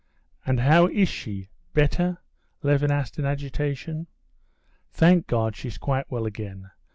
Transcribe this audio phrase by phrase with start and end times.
[0.47, 2.17] "And how is she—better?"
[2.63, 4.07] Levin asked in agitation.
[4.91, 6.71] "Thank God, she's quite well again.